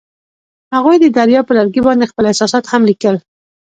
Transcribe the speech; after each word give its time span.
هغوی 0.75 0.97
د 0.99 1.05
دریا 1.17 1.41
پر 1.47 1.53
لرګي 1.57 1.81
باندې 1.87 2.09
خپل 2.11 2.23
احساسات 2.27 2.63
هم 2.67 2.81
لیکل. 2.89 3.15